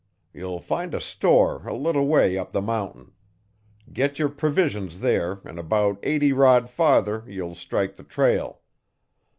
[0.33, 3.11] Ye'll find a store a little way up the mountain.
[3.93, 8.61] Git yer provisions there an' about eighty rod farther ye'll strike the trail.